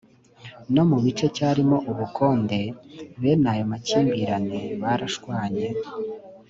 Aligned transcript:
No 0.73 0.83
mu 0.89 0.97
gice 1.05 1.25
cyarimo 1.35 1.77
ubukonde, 1.91 2.59
bene 3.21 3.47
ayo 3.53 3.63
makimbirane 3.71 4.59
barashwanye 4.81 5.67